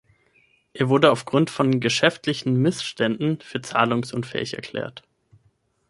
Er 0.73 0.89
wurde 0.89 1.11
aufgrund 1.11 1.51
von 1.51 1.79
„geschäftlichen 1.79 2.59
Missständen“ 2.59 3.39
für 3.39 3.61
zahlungsunfähig 3.61 4.55
erklärt. 4.55 5.03